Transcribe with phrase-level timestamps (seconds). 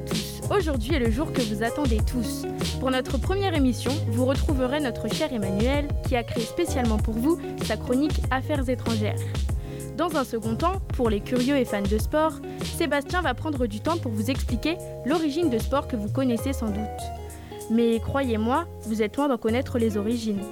[0.00, 0.40] tous.
[0.50, 2.46] Aujourd'hui est le jour que vous attendez tous.
[2.80, 7.38] Pour notre première émission, vous retrouverez notre cher Emmanuel qui a créé spécialement pour vous
[7.64, 9.18] sa chronique Affaires étrangères.
[9.96, 12.32] Dans un second temps, pour les curieux et fans de sport,
[12.62, 14.76] Sébastien va prendre du temps pour vous expliquer
[15.06, 17.02] l'origine de sport que vous connaissez sans doute.
[17.70, 20.42] Mais croyez-moi, vous êtes loin d'en connaître les origines.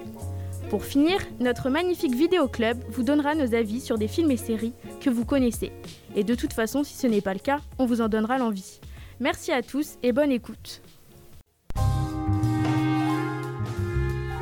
[0.70, 4.72] Pour finir, notre magnifique vidéo club vous donnera nos avis sur des films et séries
[5.00, 5.72] que vous connaissez.
[6.16, 8.80] Et de toute façon, si ce n'est pas le cas, on vous en donnera l'envie.
[9.24, 10.82] Merci à tous et bonne écoute.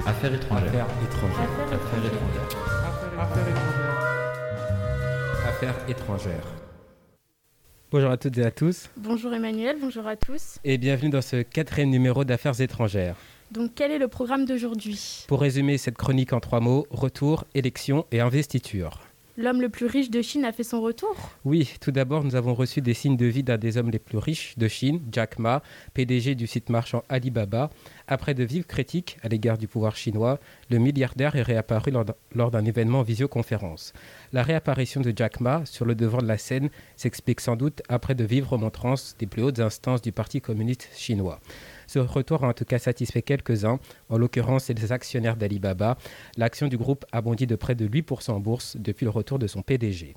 [0.04, 0.86] Affaires étrangères.
[0.88, 1.50] Affaires étrangères.
[1.70, 2.48] Affaires étrangères.
[3.16, 4.02] Affaires étrangères.
[5.46, 6.46] Affaires étrangères.
[7.92, 10.58] Bonjour à toutes et à tous Bonjour Emmanuel, bonjour à tous.
[10.64, 13.14] et bienvenue dans ce quatrième numéro d'Affaires étrangères.
[13.52, 15.26] Donc quel est le programme d'aujourd'hui?
[15.28, 18.98] Pour résumer cette chronique en trois mots, retour, élection et investiture.
[19.38, 21.16] L'homme le plus riche de Chine a fait son retour
[21.46, 24.18] Oui, tout d'abord, nous avons reçu des signes de vie d'un des hommes les plus
[24.18, 25.62] riches de Chine, Jack Ma,
[25.94, 27.70] PDG du site marchand Alibaba.
[28.12, 31.92] Après de vives critiques à l'égard du pouvoir chinois, le milliardaire est réapparu
[32.34, 33.94] lors d'un- événement en visioconférence.
[34.34, 38.14] La réapparition de Jack Ma sur le devant de la scène s'explique sans doute après
[38.14, 41.40] de vives remontrances des plus hautes instances du Parti communiste chinois.
[41.86, 43.78] Ce retour a en tout cas satisfait quelques-uns,
[44.10, 45.96] en l'occurrence les actionnaires d'Alibaba.
[46.36, 49.46] L'action du groupe a bondi de près de 8% en bourse depuis le retour de
[49.46, 50.16] son PDG.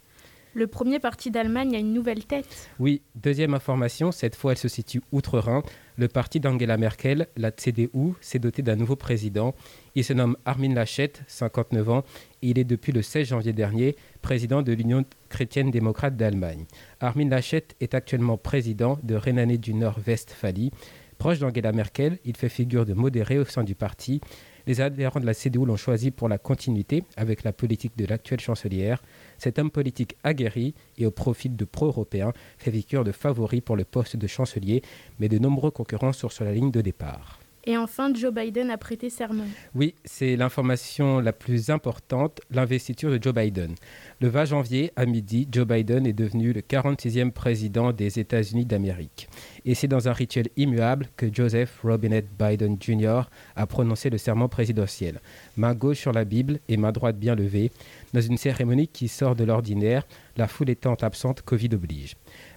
[0.58, 2.70] Le premier parti d'Allemagne a une nouvelle tête.
[2.80, 5.64] Oui, deuxième information, cette fois elle se situe outre-Rhin.
[5.98, 9.54] Le parti d'Angela Merkel, la CDU, s'est doté d'un nouveau président.
[9.96, 12.04] Il se nomme Armin Laschet, 59 ans,
[12.42, 16.64] il est depuis le 16 janvier dernier président de l'Union chrétienne démocrate d'Allemagne.
[17.02, 20.72] Armin Laschet est actuellement président de Rhénanie du Nord-Westphalie.
[21.18, 24.22] Proche d'Angela Merkel, il fait figure de modéré au sein du parti.
[24.68, 28.40] Les adhérents de la CDU l'ont choisi pour la continuité avec la politique de l'actuelle
[28.40, 29.04] chancelière.
[29.38, 33.86] Cet homme politique aguerri et au profil de pro-européen fait figure de favori pour le
[33.86, 34.82] poste de chancelier,
[35.20, 37.40] mais de nombreux concurrents sont sur la ligne de départ.
[37.68, 39.46] Et enfin, Joe Biden a prêté serment.
[39.74, 43.74] Oui, c'est l'information la plus importante, l'investiture de Joe Biden.
[44.22, 49.28] Le 20 janvier, à midi, Joe Biden est devenu le 46e président des États-Unis d'Amérique.
[49.66, 53.24] Et c'est dans un rituel immuable que Joseph Robinette Biden Jr.
[53.56, 55.20] a prononcé le serment présidentiel.
[55.58, 57.72] Main gauche sur la Bible et main droite bien levée,
[58.14, 60.06] dans une cérémonie qui sort de l'ordinaire,
[60.38, 62.16] la foule étant absente, Covid oblige.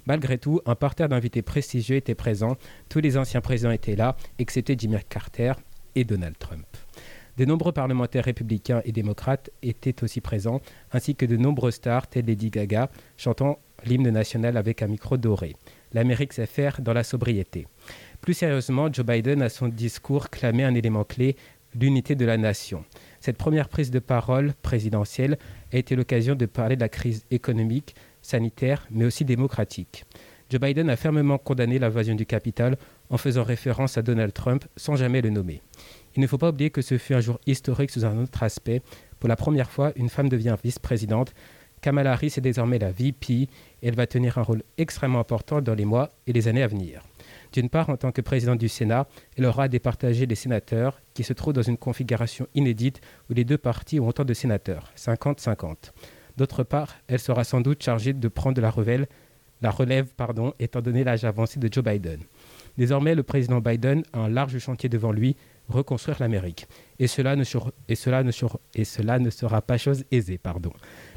[0.09, 2.57] Malgré tout, un parterre d'invités prestigieux était présent.
[2.89, 5.53] Tous les anciens présidents étaient là, excepté Jimmy Carter
[5.95, 6.67] et Donald Trump.
[7.37, 12.25] De nombreux parlementaires républicains et démocrates étaient aussi présents, ainsi que de nombreuses stars telles
[12.25, 15.55] Lady Gaga, chantant l'hymne national avec un micro doré.
[15.93, 17.67] L'Amérique sait faire dans la sobriété.
[18.23, 21.37] Plus sérieusement, Joe Biden a son discours clamé un élément clé,
[21.79, 22.85] l'unité de la nation.
[23.21, 25.39] Cette première prise de parole présidentielle
[25.73, 27.95] a été l'occasion de parler de la crise économique,
[28.29, 30.05] sanitaire, mais aussi démocratique.
[30.51, 32.77] Joe Biden a fermement condamné l'invasion du Capitole
[33.11, 35.61] en faisant référence à Donald Trump sans jamais le nommer.
[36.17, 38.81] Il ne faut pas oublier que ce fut un jour historique sous un autre aspect.
[39.21, 41.35] Pour la première fois, une femme devient vice-présidente.
[41.83, 43.49] Kamala Harris est désormais la VP et
[43.83, 47.03] elle va tenir un rôle extrêmement important dans les mois et les années à venir.
[47.53, 49.07] D'une part, en tant que présidente du Sénat,
[49.37, 53.01] elle aura à départager les sénateurs qui se trouvent dans une configuration inédite
[53.31, 55.93] où les deux partis ont autant de sénateurs, 50-50.
[56.39, 59.07] D'autre part, elle sera sans doute chargée de prendre la relève,
[59.61, 60.07] la relève
[60.61, 62.21] étant donné l'âge avancé de Joe Biden.
[62.77, 65.35] Désormais, le président Biden a un large chantier devant lui,
[65.69, 66.69] reconstruire l'Amérique.
[67.01, 67.73] Et cela ne sera
[69.63, 70.71] pas chose aisée, pardon.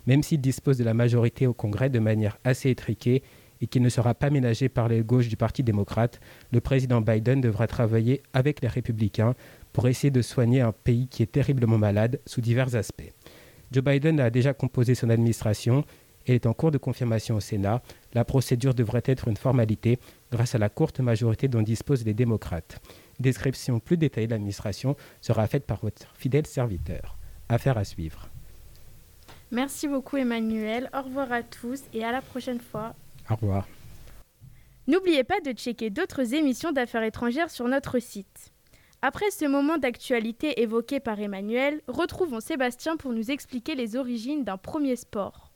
[0.07, 3.21] Même s'il dispose de la majorité au Congrès de manière assez étriquée
[3.61, 6.19] et qu'il ne sera pas ménagé par les gauches du Parti démocrate,
[6.51, 9.35] le président Biden devra travailler avec les républicains
[9.71, 13.11] pour essayer de soigner un pays qui est terriblement malade sous divers aspects.
[13.71, 15.85] Joe Biden a déjà composé son administration
[16.27, 17.81] et est en cours de confirmation au Sénat.
[18.13, 19.97] La procédure devrait être une formalité
[20.31, 22.81] grâce à la courte majorité dont disposent les démocrates.
[23.19, 27.17] Description plus détaillée de l'administration sera faite par votre fidèle serviteur.
[27.49, 28.29] Affaire à suivre.
[29.51, 32.93] Merci beaucoup Emmanuel, au revoir à tous et à la prochaine fois.
[33.29, 33.67] Au revoir.
[34.87, 38.51] N'oubliez pas de checker d'autres émissions d'affaires étrangères sur notre site.
[39.03, 44.57] Après ce moment d'actualité évoqué par Emmanuel, retrouvons Sébastien pour nous expliquer les origines d'un
[44.57, 45.51] premier sport.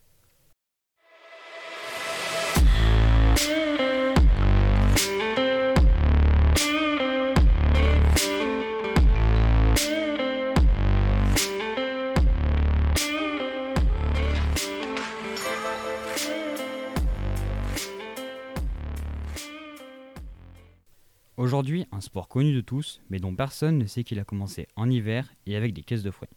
[21.38, 24.90] Aujourd'hui, un sport connu de tous, mais dont personne ne sait qu'il a commencé en
[24.90, 26.30] hiver et avec des caisses de fruits.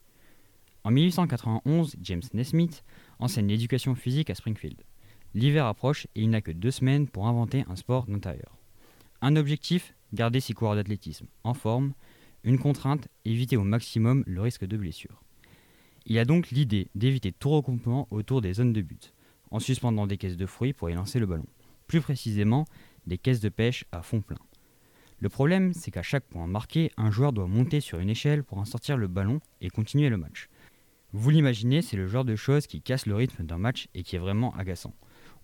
[0.82, 2.82] En 1891, James Nesmith
[3.20, 4.82] enseigne l'éducation physique à Springfield.
[5.34, 8.58] L'hiver approche et il n'a que deux semaines pour inventer un sport d'intérieur.
[9.20, 11.92] Un objectif, garder ses coureurs d'athlétisme en forme.
[12.42, 15.22] Une contrainte, éviter au maximum le risque de blessure.
[16.06, 19.12] Il a donc l'idée d'éviter tout regroupement autour des zones de but,
[19.52, 21.46] en suspendant des caisses de fruits pour y lancer le ballon.
[21.86, 22.64] Plus précisément,
[23.06, 24.38] des caisses de pêche à fond plein.
[25.20, 28.58] Le problème, c'est qu'à chaque point marqué, un joueur doit monter sur une échelle pour
[28.58, 30.48] en sortir le ballon et continuer le match.
[31.12, 34.14] Vous l'imaginez, c'est le genre de choses qui casse le rythme d'un match et qui
[34.14, 34.94] est vraiment agaçant.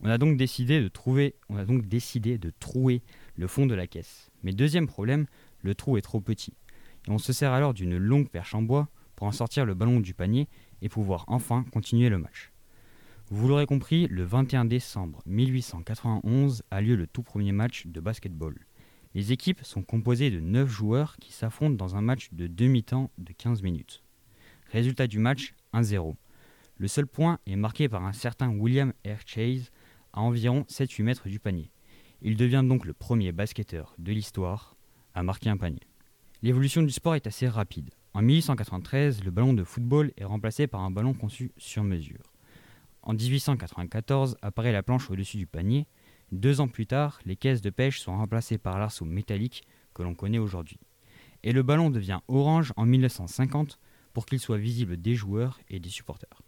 [0.00, 3.02] On a donc décidé de trouver, on a donc décidé de trouer
[3.34, 4.30] le fond de la caisse.
[4.44, 5.26] Mais deuxième problème,
[5.62, 6.54] le trou est trop petit.
[7.08, 9.98] Et on se sert alors d'une longue perche en bois pour en sortir le ballon
[9.98, 10.48] du panier
[10.82, 12.52] et pouvoir enfin continuer le match.
[13.30, 18.54] Vous l'aurez compris, le 21 décembre 1891 a lieu le tout premier match de basketball.
[19.14, 23.32] Les équipes sont composées de 9 joueurs qui s'affrontent dans un match de demi-temps de
[23.32, 24.02] 15 minutes.
[24.72, 26.16] Résultat du match 1-0.
[26.78, 29.20] Le seul point est marqué par un certain William R.
[29.24, 29.70] Chase
[30.12, 31.70] à environ 7-8 mètres du panier.
[32.22, 34.74] Il devient donc le premier basketteur de l'histoire
[35.14, 35.86] à marquer un panier.
[36.42, 37.90] L'évolution du sport est assez rapide.
[38.14, 42.32] En 1893, le ballon de football est remplacé par un ballon conçu sur mesure.
[43.02, 45.86] En 1894 apparaît la planche au-dessus du panier.
[46.32, 50.14] Deux ans plus tard, les caisses de pêche sont remplacées par l'arceau métallique que l'on
[50.14, 50.78] connaît aujourd'hui.
[51.42, 53.78] Et le ballon devient orange en 1950
[54.12, 56.42] pour qu'il soit visible des joueurs et des supporters.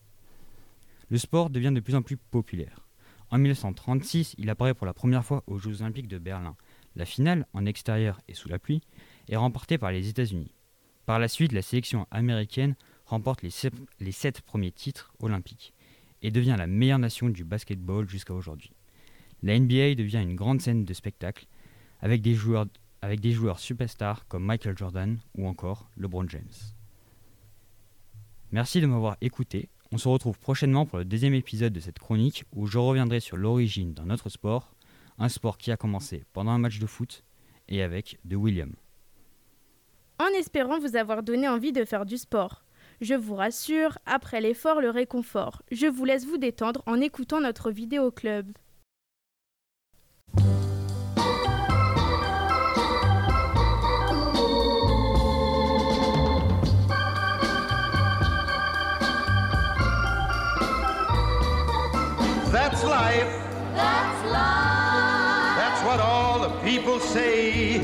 [1.08, 2.86] Le sport devient de plus en plus populaire.
[3.30, 6.56] En 1936, il apparaît pour la première fois aux Jeux olympiques de Berlin.
[6.94, 8.80] La finale, en extérieur et sous la pluie,
[9.28, 10.54] est remportée par les États-Unis.
[11.04, 15.74] Par la suite, la sélection américaine remporte les sept, les sept premiers titres olympiques
[16.22, 18.72] et devient la meilleure nation du basketball jusqu'à aujourd'hui.
[19.42, 21.46] La NBA devient une grande scène de spectacle
[22.00, 22.66] avec des joueurs,
[23.02, 26.52] avec des joueurs superstars comme Michael Jordan ou encore LeBron James.
[28.52, 29.68] Merci de m'avoir écouté.
[29.92, 33.36] On se retrouve prochainement pour le deuxième épisode de cette chronique où je reviendrai sur
[33.36, 34.74] l'origine d'un autre sport,
[35.18, 37.24] un sport qui a commencé pendant un match de foot
[37.68, 38.72] et avec de William.
[40.18, 42.64] En espérant vous avoir donné envie de faire du sport.
[43.00, 45.62] Je vous rassure, après l'effort, le réconfort.
[45.70, 48.52] Je vous laisse vous détendre en écoutant notre vidéo club.
[63.06, 63.34] Life.
[63.74, 65.54] That's life.
[65.60, 67.80] That's what all the people say.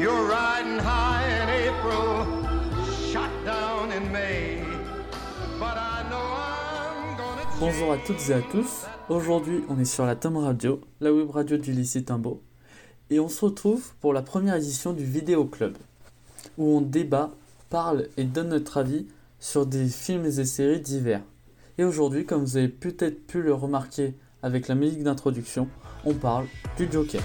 [0.00, 2.08] You're riding high in April,
[3.12, 4.62] shot down in May.
[5.60, 8.86] But I know I'm gonna Bonjour à toutes et à tous.
[9.08, 12.42] Aujourd'hui, on est sur la Tom Radio, la web radio du lycée Timbo,
[13.10, 15.76] et on se retrouve pour la première édition du Vidéo Club,
[16.56, 17.30] où on débat,
[17.68, 19.06] parle et donne notre avis
[19.38, 21.22] sur des films et séries divers.
[21.82, 25.66] Et aujourd'hui, comme vous avez peut-être pu le remarquer avec la musique d'introduction,
[26.04, 26.46] on parle
[26.78, 27.20] du Joker.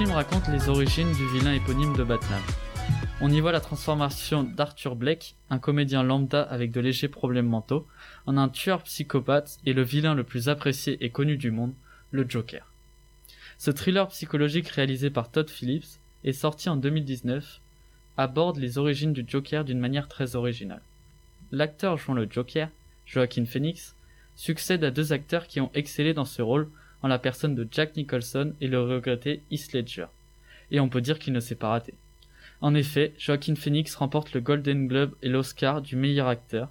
[0.00, 2.40] Film raconte les origines du vilain éponyme de Batman.
[3.20, 7.86] On y voit la transformation d'Arthur Blake, un comédien lambda avec de légers problèmes mentaux,
[8.24, 11.74] en un tueur psychopathe et le vilain le plus apprécié et connu du monde,
[12.12, 12.72] le Joker.
[13.58, 17.60] Ce thriller psychologique réalisé par Todd Phillips est sorti en 2019,
[18.16, 20.80] aborde les origines du Joker d'une manière très originale.
[21.52, 22.70] L'acteur jouant le Joker,
[23.04, 23.94] Joaquin Phoenix,
[24.34, 26.70] succède à deux acteurs qui ont excellé dans ce rôle
[27.02, 30.06] en la personne de Jack Nicholson et le regretté Heath Ledger.
[30.70, 31.94] Et on peut dire qu'il ne s'est pas raté.
[32.60, 36.70] En effet, Joaquin Phoenix remporte le Golden Globe et l'Oscar du meilleur acteur,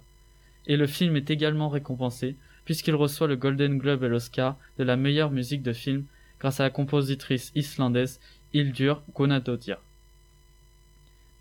[0.66, 2.36] et le film est également récompensé
[2.70, 6.04] puisqu'il reçoit le Golden Globe et l'Oscar de la meilleure musique de film
[6.38, 8.20] grâce à la compositrice islandaise
[8.52, 9.78] Hildur Guðnadóttir.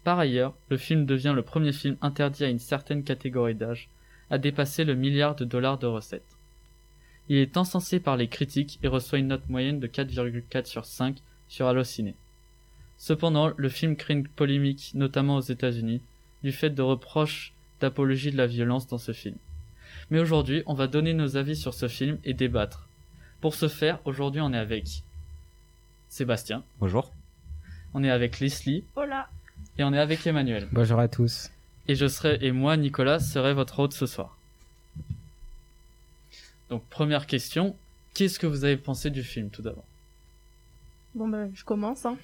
[0.04, 3.90] Par ailleurs, le film devient le premier film interdit à une certaine catégorie d'âge
[4.32, 6.39] à dépasser le milliard de dollars de recettes.
[7.30, 11.18] Il est encensé par les critiques et reçoit une note moyenne de 4,4 sur 5
[11.48, 12.16] sur Allociné.
[12.98, 16.02] Cependant, le film crée une polémique, notamment aux États-Unis,
[16.44, 19.38] du fait de reproches d'apologie de la violence dans ce film.
[20.10, 22.88] Mais aujourd'hui, on va donner nos avis sur ce film et débattre.
[23.42, 25.04] Pour ce faire, aujourd'hui, on est avec
[26.10, 27.14] Sébastien, Bonjour.
[27.94, 29.30] on est avec Leslie Hola
[29.78, 30.68] et on est avec Emmanuel.
[30.72, 31.52] Bonjour à tous.
[31.88, 34.39] Et je serai et moi, Nicolas, serai votre hôte ce soir.
[36.70, 37.76] Donc première question,
[38.14, 39.86] qu'est-ce que vous avez pensé du film tout d'abord?
[41.16, 42.06] Bon bah je commence.
[42.06, 42.18] Hein.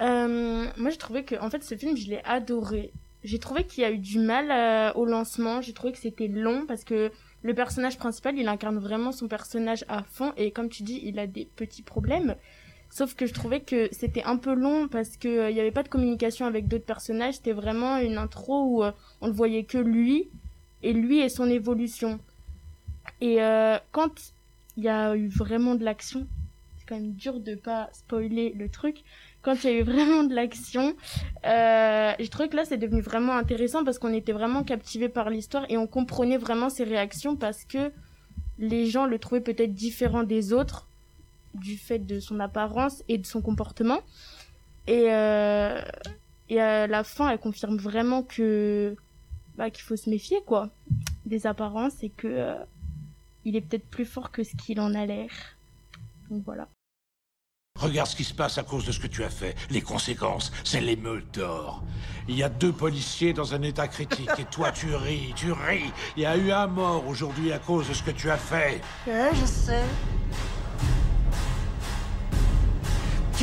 [0.00, 2.92] Euh, moi j'ai trouvé que en fait ce film je l'ai adoré.
[3.24, 5.60] J'ai trouvé qu'il y a eu du mal euh, au lancement.
[5.60, 7.10] J'ai trouvé que c'était long parce que
[7.42, 11.18] le personnage principal il incarne vraiment son personnage à fond et comme tu dis il
[11.18, 12.36] a des petits problèmes.
[12.90, 15.72] Sauf que je trouvais que c'était un peu long parce que euh, il y avait
[15.72, 17.34] pas de communication avec d'autres personnages.
[17.34, 18.84] C'était vraiment une intro où
[19.20, 20.28] on ne voyait que lui
[20.84, 22.20] et lui et son évolution.
[23.22, 24.32] Et euh, quand
[24.76, 26.26] il y a eu vraiment de l'action,
[26.76, 29.04] c'est quand même dur de pas spoiler le truc.
[29.42, 30.96] Quand il y a eu vraiment de l'action,
[31.46, 35.30] euh, j'ai trouvé que là c'est devenu vraiment intéressant parce qu'on était vraiment captivé par
[35.30, 37.92] l'histoire et on comprenait vraiment ses réactions parce que
[38.58, 40.88] les gens le trouvaient peut-être différent des autres
[41.54, 44.00] du fait de son apparence et de son comportement.
[44.88, 45.80] Et, euh,
[46.48, 48.96] et à la fin, elle confirme vraiment que
[49.56, 50.70] bah, qu'il faut se méfier quoi
[51.24, 52.54] des apparences et que euh,
[53.44, 55.30] il est peut-être plus fort que ce qu'il en a l'air.
[56.30, 56.68] Donc voilà.
[57.80, 59.56] Regarde ce qui se passe à cause de ce que tu as fait.
[59.70, 61.82] Les conséquences, c'est l'émeute d'or.
[62.28, 65.90] Il y a deux policiers dans un état critique et toi tu ris, tu ris.
[66.16, 68.80] Il y a eu un mort aujourd'hui à cause de ce que tu as fait.
[69.06, 69.82] Ouais, je sais.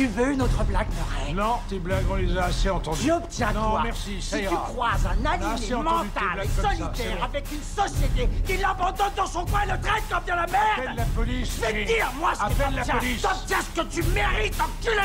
[0.00, 3.02] Tu veux une autre blague, Murray Non, tes blagues, on les a assez entendues.
[3.06, 4.62] J'obtiens Non, quoi merci, ça Si tu ira.
[4.62, 7.24] croises un animé mental ça, solitaire bon.
[7.24, 10.84] avec une société qui l'abandonne dans son coin et le traite comme de la Appelle
[10.86, 11.54] merde la police.
[11.54, 13.20] Je vais te dire, moi, ce que Appelle la t'obtiens, police.
[13.20, 15.02] t'obtiens ce que tu mérites, enculé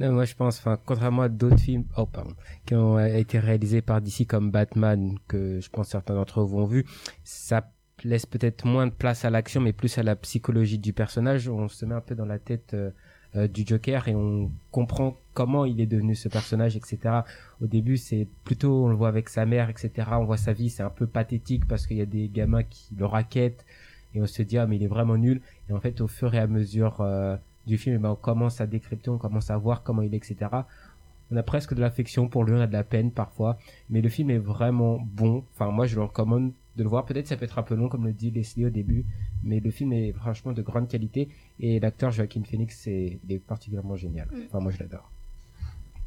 [0.00, 2.34] Non, moi je pense, enfin, contrairement à d'autres films, oh pardon,
[2.66, 6.58] qui ont euh, été réalisés par DC comme Batman, que je pense certains d'entre vous
[6.58, 6.84] ont vu,
[7.22, 7.70] ça
[8.02, 11.48] laisse peut-être moins de place à l'action, mais plus à la psychologie du personnage.
[11.48, 12.90] On se met un peu dans la tête euh,
[13.52, 16.98] du Joker et on comprend comment il est devenu ce personnage, etc.
[17.60, 19.90] Au début, c'est plutôt, on le voit avec sa mère, etc.
[20.12, 22.94] On voit sa vie, c'est un peu pathétique parce qu'il y a des gamins qui
[22.96, 23.64] le raquettent
[24.14, 25.40] et on se dit ah mais il est vraiment nul.
[25.68, 28.60] Et en fait, au fur et à mesure euh, du film, eh ben, on commence
[28.60, 30.50] à décrypter, on commence à voir comment il est, etc.
[31.30, 33.58] On a presque de l'affection pour lui, on a de la peine parfois,
[33.90, 35.44] mais le film est vraiment bon.
[35.54, 37.04] Enfin, moi, je le recommande de le voir.
[37.04, 39.04] Peut-être ça peut être un peu long, comme le dit Leslie au début,
[39.42, 41.28] mais le film est franchement de grande qualité
[41.60, 44.28] et l'acteur Joaquin Phoenix c'est il est particulièrement génial.
[44.28, 44.42] Mm.
[44.46, 45.10] Enfin, moi, je l'adore.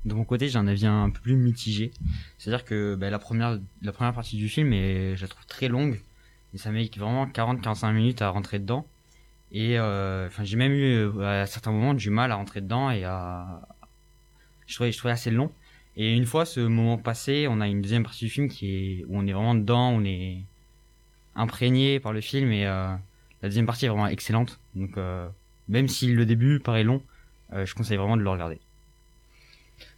[0.05, 1.91] De mon côté, j'ai un avis un peu plus mitigé.
[2.37, 5.67] C'est-à-dire que bah, la, première, la première partie du film, est, je la trouve très
[5.67, 5.99] longue.
[6.53, 8.85] Et ça met vraiment 40-45 minutes à rentrer dedans.
[9.51, 12.91] Et euh, enfin, j'ai même eu euh, à certains moments du mal à rentrer dedans
[12.91, 13.61] et à...
[14.67, 15.51] Je trouvais, je trouvais assez long.
[15.97, 19.05] Et une fois ce moment passé, on a une deuxième partie du film qui est
[19.05, 20.43] où on est vraiment dedans, on est
[21.35, 22.93] imprégné par le film et euh,
[23.41, 24.59] la deuxième partie est vraiment excellente.
[24.75, 25.27] Donc euh,
[25.67, 27.01] même si le début paraît long,
[27.53, 28.59] euh, je conseille vraiment de le regarder.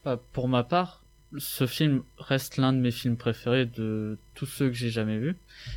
[0.05, 1.03] Bah, pour ma part,
[1.37, 5.35] ce film reste l'un de mes films préférés de tous ceux que j'ai jamais vus.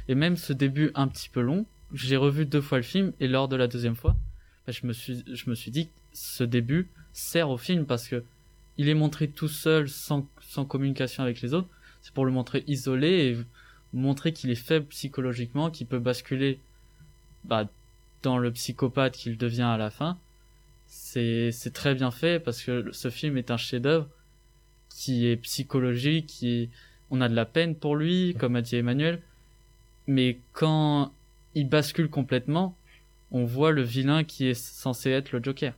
[0.08, 3.28] Et même ce début un petit peu long, j'ai revu deux fois le film et
[3.28, 4.16] lors de la deuxième fois,
[4.66, 8.08] bah, je me suis, je me suis dit que ce début sert au film parce
[8.08, 8.24] que
[8.76, 11.68] il est montré tout seul, sans, sans communication avec les autres.
[12.02, 13.36] C'est pour le montrer isolé et
[13.94, 16.60] montrer qu'il est faible psychologiquement, qu'il peut basculer
[17.44, 17.68] bah,
[18.22, 20.18] dans le psychopathe qu'il devient à la fin.
[20.86, 24.08] C'est très bien fait parce que ce film est un chef-d'œuvre
[24.88, 26.70] qui est psychologique, qui
[27.10, 29.20] on a de la peine pour lui, comme a dit Emmanuel,
[30.06, 31.12] mais quand
[31.54, 32.76] il bascule complètement,
[33.30, 35.74] on voit le vilain qui est censé être le Joker.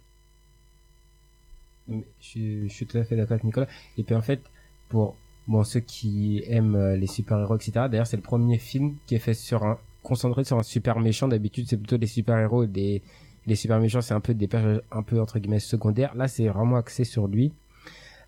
[1.88, 3.68] Je, je suis tout à fait d'accord avec Nicolas.
[3.96, 4.40] Et puis en fait,
[4.88, 5.16] pour
[5.48, 7.86] bon ceux qui aiment euh, les super-héros, etc.
[7.90, 11.28] D'ailleurs, c'est le premier film qui est fait sur un concentré sur un super méchant.
[11.28, 13.02] D'habitude, c'est plutôt les super-héros et des
[13.46, 16.14] les super méchants, c'est un peu des personnages un peu entre guillemets secondaires.
[16.16, 17.52] Là, c'est vraiment axé sur lui.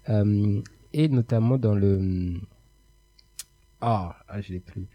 [0.08, 2.34] Euh, et notamment dans le
[3.80, 4.86] ah, ah je l'ai plus.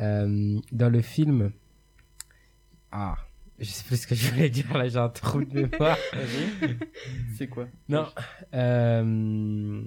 [0.00, 1.52] Euh, dans le film
[2.90, 3.16] ah,
[3.58, 5.96] je sais plus ce que je voulais dire là, j'ai un trou de mémoire.
[7.36, 7.66] C'est quoi?
[7.88, 8.06] Non.
[8.52, 9.82] Euh...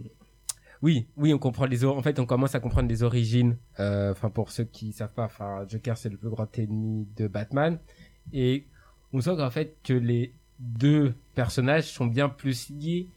[0.81, 3.57] Oui, oui, on comprend les en fait, on commence à comprendre les origines.
[3.79, 7.27] Euh, Enfin, pour ceux qui savent pas, enfin, Joker c'est le plus grand ennemi de
[7.27, 7.79] Batman,
[8.33, 8.65] et
[9.13, 13.07] on sent qu'en fait que les deux personnages sont bien plus liés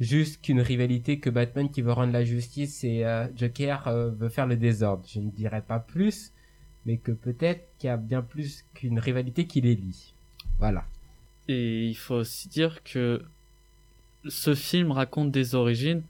[0.00, 4.28] juste qu'une rivalité que Batman qui veut rendre la justice et euh, Joker euh, veut
[4.28, 5.04] faire le désordre.
[5.06, 6.32] Je ne dirais pas plus,
[6.86, 10.14] mais que peut-être qu'il y a bien plus qu'une rivalité qui les lie.
[10.58, 10.84] Voilà.
[11.48, 13.22] Et il faut aussi dire que
[14.26, 16.02] ce film raconte des origines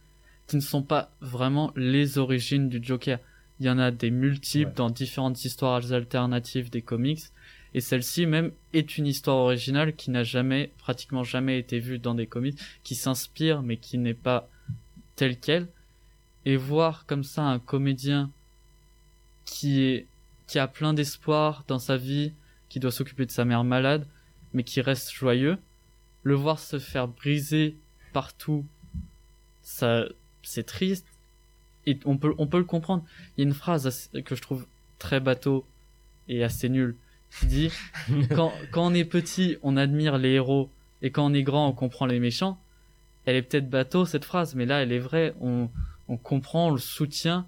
[0.46, 3.18] qui ne sont pas vraiment les origines du Joker.
[3.60, 4.74] Il y en a des multiples Ouais.
[4.76, 7.22] dans différentes histoires alternatives des comics.
[7.72, 12.14] Et celle-ci même est une histoire originale qui n'a jamais, pratiquement jamais été vue dans
[12.14, 14.48] des comics, qui s'inspire mais qui n'est pas
[15.16, 15.68] telle quelle.
[16.44, 18.30] Et voir comme ça un comédien
[19.44, 20.06] qui est,
[20.46, 22.32] qui a plein d'espoir dans sa vie,
[22.68, 24.06] qui doit s'occuper de sa mère malade,
[24.52, 25.58] mais qui reste joyeux,
[26.22, 27.76] le voir se faire briser
[28.12, 28.64] partout,
[29.62, 30.04] ça,
[30.44, 31.06] c'est triste.
[31.86, 33.04] Et on peut, on peut le comprendre.
[33.36, 34.66] Il y a une phrase assez- que je trouve
[34.98, 35.64] très bateau
[36.28, 36.96] et assez nulle
[37.38, 37.70] qui dit
[38.34, 40.70] quand, quand on est petit, on admire les héros
[41.02, 42.58] et quand on est grand, on comprend les méchants.
[43.26, 45.34] Elle est peut-être bateau cette phrase, mais là, elle est vraie.
[45.40, 45.68] On,
[46.08, 47.46] on comprend, on le soutient.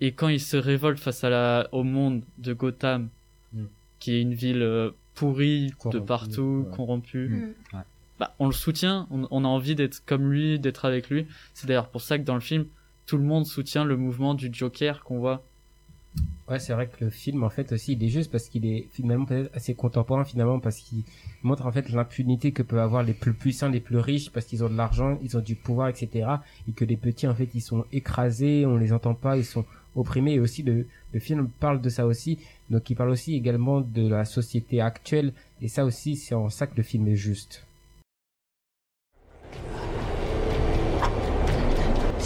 [0.00, 3.08] Et quand il se révolte face à la, au monde de Gotham,
[3.52, 3.64] Mm.
[3.98, 6.76] qui est une ville euh, pourrie de partout, ouais.
[6.76, 7.76] corrompue, Mm.
[7.76, 7.82] Ouais.
[8.20, 11.26] Bah, on le soutient, on, on a envie d'être comme lui, d'être avec lui.
[11.54, 12.66] C'est d'ailleurs pour ça que dans le film,
[13.06, 15.42] tout le monde soutient le mouvement du Joker qu'on voit.
[16.46, 18.88] Ouais, c'est vrai que le film, en fait, aussi, il est juste parce qu'il est
[18.92, 21.04] finalement peut-être assez contemporain, finalement, parce qu'il
[21.42, 24.62] montre, en fait, l'impunité que peuvent avoir les plus puissants, les plus riches, parce qu'ils
[24.64, 26.28] ont de l'argent, ils ont du pouvoir, etc.
[26.68, 29.64] Et que les petits, en fait, ils sont écrasés, on les entend pas, ils sont
[29.96, 30.34] opprimés.
[30.34, 32.38] Et aussi, le, le film parle de ça aussi.
[32.68, 35.32] Donc, il parle aussi également de la société actuelle.
[35.62, 37.64] Et ça aussi, c'est en ça que le film est juste.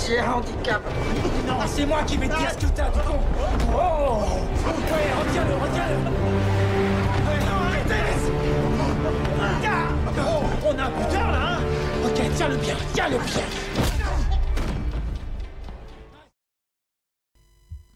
[0.07, 0.83] J'ai un handicap.
[1.47, 3.19] Non, c'est moi qui vais te dire ce que t'as, du con.
[3.73, 4.21] Oh
[4.69, 5.97] Ok, retiens-le, retiens-le.
[7.25, 7.95] Ouais, non, arrêtez
[9.41, 11.61] Ah Oh, On a un putain, là, hein
[12.05, 13.43] Ok, tiens-le bien, tiens-le bien.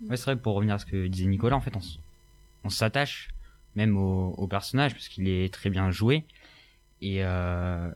[0.09, 1.81] Ouais, c'est vrai, pour revenir à ce que disait Nicolas, en fait, on,
[2.65, 3.29] on s'attache
[3.75, 6.25] même au, au personnage parce qu'il est très bien joué.
[7.03, 7.91] Et, euh,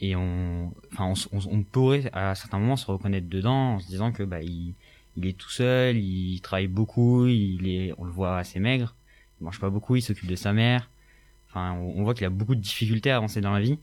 [0.00, 4.22] et on, enfin, on, pourrait à certains moments se reconnaître dedans en se disant que
[4.22, 4.74] bah, il,
[5.16, 8.94] il est tout seul, il travaille beaucoup, il est, on le voit assez maigre,
[9.40, 10.90] il mange pas beaucoup, il s'occupe de sa mère.
[11.48, 13.78] Enfin, on, on voit qu'il a beaucoup de difficultés à avancer dans la vie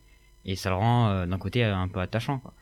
[0.45, 2.39] et ça le rend euh, d'un côté euh, un peu attachant.
[2.39, 2.53] Quoi.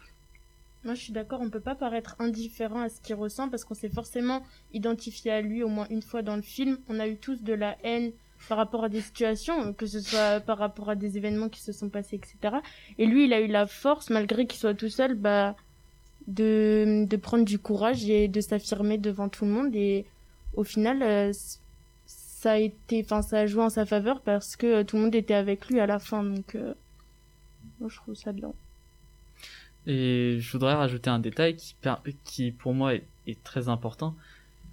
[0.83, 3.75] Moi, je suis d'accord, on peut pas paraître indifférent à ce qu'il ressent parce qu'on
[3.75, 4.43] s'est forcément
[4.73, 6.79] identifié à lui au moins une fois dans le film.
[6.89, 8.11] On a eu tous de la haine
[8.47, 11.71] par rapport à des situations, que ce soit par rapport à des événements qui se
[11.71, 12.57] sont passés, etc.
[12.97, 15.55] Et lui, il a eu la force, malgré qu'il soit tout seul, bah,
[16.27, 19.75] de, de prendre du courage et de s'affirmer devant tout le monde.
[19.75, 20.05] Et
[20.53, 21.31] au final, euh,
[22.05, 25.03] ça a été, enfin, ça a joué en sa faveur parce que euh, tout le
[25.03, 26.23] monde était avec lui à la fin.
[26.23, 26.73] Donc, euh,
[27.87, 28.53] je trouve ça bien.
[29.87, 31.75] Et je voudrais rajouter un détail qui,
[32.23, 34.15] qui pour moi est très important.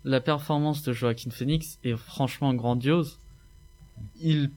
[0.05, 3.19] La performance de Joaquin Phoenix est franchement grandiose.
[4.21, 4.51] Il,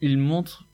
[0.00, 0.64] il montre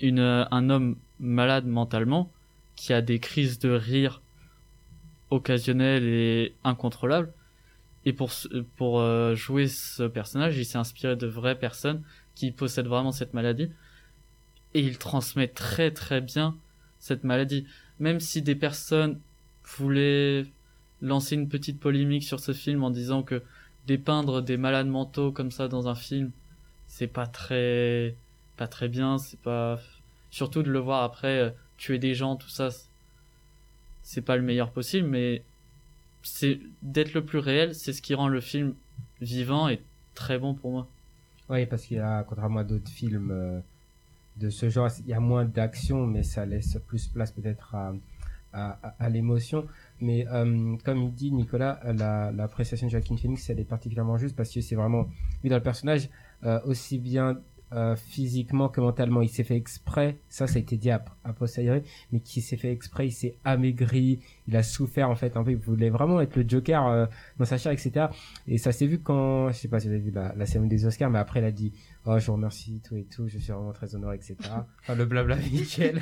[0.00, 2.30] une, un homme malade mentalement
[2.76, 4.20] qui a des crises de rire
[5.30, 7.32] occasionnelles et incontrôlables.
[8.04, 8.30] Et pour,
[8.76, 12.02] pour euh, jouer ce personnage, il s'est inspiré de vraies personnes
[12.34, 13.70] qui possèdent vraiment cette maladie.
[14.74, 16.56] Et il transmet très très bien
[16.98, 17.66] cette maladie
[18.02, 19.20] même si des personnes
[19.78, 20.44] voulaient
[21.00, 23.42] lancer une petite polémique sur ce film en disant que
[23.86, 26.32] dépeindre des malades mentaux comme ça dans un film,
[26.92, 28.14] c'est pas très,
[28.58, 29.80] pas très bien, c'est pas,
[30.30, 32.68] surtout de le voir après euh, tuer des gens, tout ça,
[34.02, 35.42] c'est- pas le meilleur possible, mais
[36.22, 38.74] c'est d'être le plus réel, c'est ce qui rend le film
[39.22, 39.80] vivant et
[40.14, 40.86] très bon pour moi.
[41.48, 43.60] Oui, parce qu'il y a, contrairement à d'autres films euh,
[44.36, 47.94] de ce genre, il y a moins d'action, mais ça laisse plus place peut-être à,
[48.52, 49.66] à, l'émotion.
[50.00, 54.36] Mais euh, comme il dit Nicolas, euh, la, de Joaquin Phoenix, elle est particulièrement juste
[54.36, 55.08] parce que c'est vraiment
[55.42, 56.10] lui dans le personnage,
[56.64, 57.40] aussi bien
[57.74, 59.22] euh, physiquement que mentalement.
[59.22, 61.82] Il s'est fait exprès, ça, ça a été dit à, à posteriori,
[62.12, 65.36] mais qui s'est fait exprès, il s'est amaigri, il a souffert en fait.
[65.36, 67.06] En fait, il voulait vraiment être le Joker euh,
[67.38, 68.06] dans sa chair, etc.
[68.46, 70.86] Et ça s'est vu quand, je sais pas si vous avez vu la, la des
[70.86, 71.72] Oscars, mais après il a dit,
[72.06, 74.36] oh je vous remercie tout et tout, je suis vraiment très honoré, etc.
[74.80, 75.98] Enfin le blabla habituel,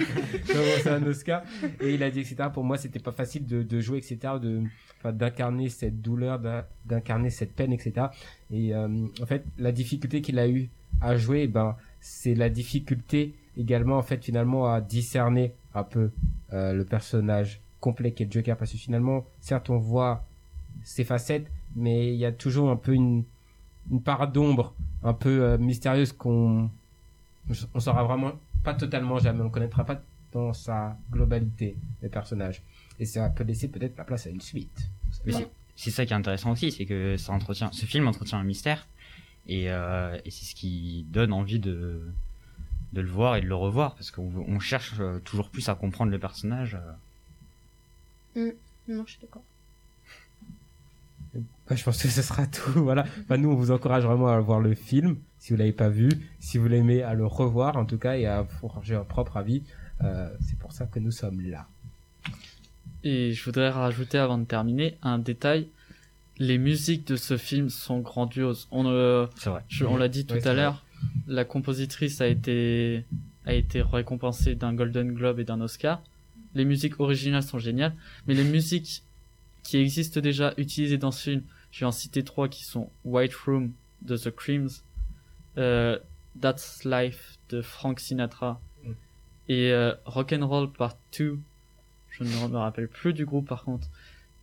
[0.47, 1.43] comment c'est un Oscar.
[1.81, 2.49] Et il a dit, etc.
[2.53, 4.35] Pour moi c'était pas facile de, de jouer, etc.
[4.41, 4.63] De,
[4.99, 8.09] enfin, d'incarner cette douleur, d'in- d'incarner cette peine, etc.
[8.51, 8.89] Et euh,
[9.23, 10.69] en fait la difficulté qu'il a eu
[11.01, 16.11] à jouer, ben c'est la difficulté également en fait finalement à discerner un peu
[16.53, 18.57] euh, le personnage complet qu'est le Joker.
[18.57, 20.25] Parce que finalement certes on voit
[20.85, 23.25] ses facettes mais il y a toujours un peu une,
[23.91, 26.71] une part d'ombre un peu euh, mystérieuse qu'on
[27.75, 28.33] on saura vraiment
[28.63, 29.43] pas totalement jamais.
[29.43, 30.01] On connaîtra pas
[30.33, 32.63] dans sa globalité les personnages.
[32.99, 34.91] Et ça peut laisser peut-être la place à une suite.
[35.27, 38.39] Mais c'est- c'est ça qui est intéressant aussi, c'est que ça entretient, ce film entretient
[38.39, 38.87] un mystère,
[39.51, 42.01] et, euh, et c'est ce qui donne envie de,
[42.93, 45.75] de le voir et de le revoir, parce qu'on on cherche euh, toujours plus à
[45.75, 46.79] comprendre le personnage.
[48.37, 48.53] euh.
[48.89, 49.43] Non, je suis d'accord.
[51.71, 52.71] Je pense que ce sera tout.
[52.83, 53.05] Voilà.
[53.25, 56.09] Enfin, nous, on vous encourage vraiment à voir le film, si vous l'avez pas vu,
[56.41, 59.63] si vous l'aimez, à le revoir en tout cas et à forger un propre avis.
[60.03, 61.67] Euh, c'est pour ça que nous sommes là.
[63.05, 65.69] Et je voudrais rajouter avant de terminer un détail.
[66.41, 68.67] Les musiques de ce film sont grandioses.
[68.71, 69.63] On, euh, vrai.
[69.69, 70.85] je- on l'a dit tout Ouais, à l'heure.
[71.27, 73.05] La compositrice a été,
[73.47, 76.03] a été récompensée d'un Golden Globe et d'un Oscar.
[76.57, 77.95] les musiques originales sont géniales,
[78.27, 79.05] mais les musiques
[79.63, 83.35] qui existent déjà utilisées dans ce film, je vais en citer trois qui sont White
[83.47, 83.71] Room
[84.03, 84.69] de The Creams,
[85.59, 85.97] euh,
[86.41, 88.91] That's Life de Frank Sinatra Mm.
[89.49, 91.39] et euh, Rock'n'Roll Part 2.
[92.11, 93.87] Je ne me rappelle plus du groupe par contre,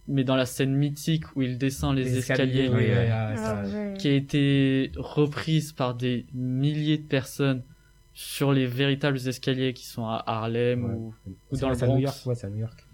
[0.07, 3.35] mais dans la scène mythique où il descend les, Les escaliers, escaliers, oui, ouais, Ah,
[3.35, 3.93] ça- ouais.
[3.97, 7.61] qui a été reprise par des milliers de personnes
[8.13, 10.93] sur les véritables escaliers qui sont à Harlem Ouais.
[11.51, 12.01] ou, dans le c'est à New Bronx.
[12.03, 12.85] York, ouais, c'est à New York.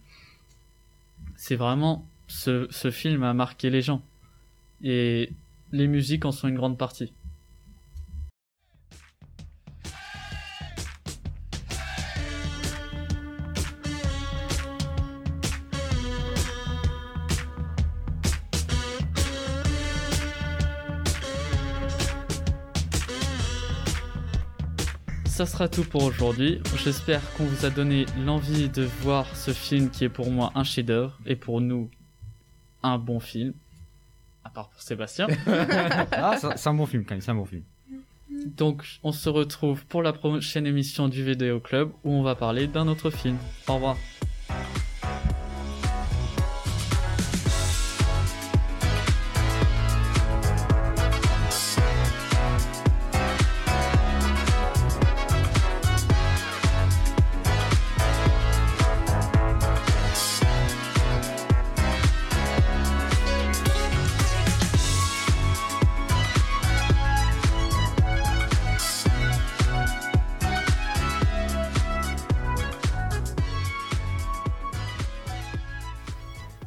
[1.36, 4.02] C'est vraiment ce, ce film a marqué les gens
[4.82, 5.30] et
[5.72, 7.14] les musiques en sont une grande partie.
[25.34, 26.62] Ça sera tout pour aujourd'hui.
[26.84, 30.64] J'espère qu'on vous a donné l'envie de voir ce film qui est pour moi un
[30.64, 31.90] chef-d'œuvre et pour nous
[32.84, 33.54] un bon film.
[34.44, 35.26] À part pour Sébastien.
[36.12, 37.64] Ah, c'est un bon film quand même, c'est un bon film.
[38.46, 42.68] Donc, on se retrouve pour la prochaine émission du Vidéo Club où on va parler
[42.68, 43.38] d'un autre film.
[43.68, 43.98] Au revoir.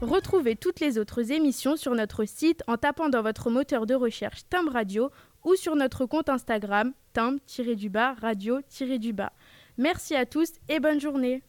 [0.06, 4.42] Retrouvez toutes les autres émissions sur notre site en tapant dans votre moteur de recherche
[4.48, 5.10] Timbre Radio
[5.44, 9.32] ou sur notre compte Instagram timbre-radio-du-bas.
[9.78, 11.42] Merci à tous et bonne journée.